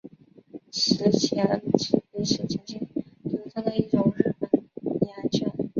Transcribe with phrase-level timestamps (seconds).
[0.71, 2.87] 十钱纸币是曾经
[3.21, 4.49] 流通的一种日本
[4.99, 5.53] 银行券。